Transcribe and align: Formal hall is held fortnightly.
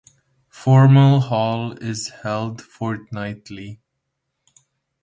Formal 0.49 1.19
hall 1.19 1.73
is 1.73 2.07
held 2.23 2.59
fortnightly. 2.59 3.79